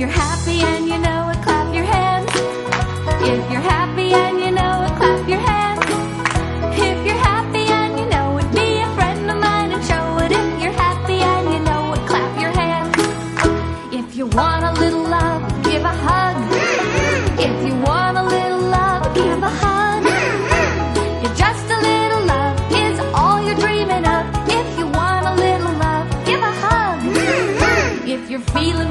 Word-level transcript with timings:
you're 0.00 0.08
happy 0.08 0.62
and 0.62 0.88
you 0.88 0.98
know 0.98 1.28
it, 1.28 1.42
clap 1.42 1.74
your 1.74 1.84
hands. 1.84 2.30
If 3.20 3.52
you're 3.52 3.60
happy 3.60 4.14
and 4.14 4.40
you 4.40 4.50
know 4.50 4.86
it, 4.86 4.96
clap 4.96 5.28
your 5.28 5.38
hands. 5.38 5.84
If 6.72 7.06
you're 7.06 7.22
happy 7.30 7.66
and 7.68 7.98
you 8.00 8.06
know 8.06 8.38
it, 8.38 8.50
be 8.54 8.80
a 8.80 8.88
friend 8.94 9.30
of 9.30 9.36
mine 9.36 9.72
and 9.72 9.84
show 9.84 10.16
it. 10.24 10.32
If 10.32 10.62
you're 10.62 10.72
happy 10.72 11.20
and 11.20 11.52
you 11.52 11.60
know 11.60 11.92
it, 11.92 12.00
clap 12.08 12.32
your 12.40 12.50
hands. 12.50 12.96
If 13.92 14.16
you 14.16 14.24
want 14.28 14.64
a 14.64 14.72
little 14.80 15.02
love, 15.02 15.42
give 15.64 15.82
a 15.82 15.94
hug. 16.06 16.36
If 17.38 17.54
you 17.66 17.69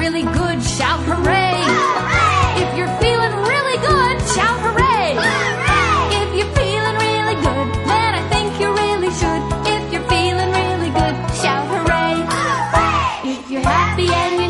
really 0.00 0.22
good, 0.22 0.62
shout 0.62 0.98
hooray. 1.04 1.60
hooray! 1.60 2.62
If 2.62 2.70
you're 2.76 2.94
feeling 3.04 3.34
really 3.52 3.78
good, 3.84 4.16
shout 4.32 4.58
hooray. 4.64 5.12
hooray! 5.12 6.00
If 6.20 6.28
you're 6.36 6.52
feeling 6.56 6.96
really 7.08 7.36
good, 7.46 7.68
then 7.84 8.10
I 8.20 8.22
think 8.32 8.48
you 8.60 8.68
really 8.72 9.12
should. 9.20 9.42
If 9.68 9.92
you're 9.92 10.08
feeling 10.08 10.50
really 10.60 10.90
good, 11.00 11.14
shout 11.42 11.64
hooray. 11.72 12.16
hooray! 12.32 13.32
If 13.36 13.50
you're 13.50 13.60
happy 13.60 14.08
and 14.08 14.40
you're 14.40 14.49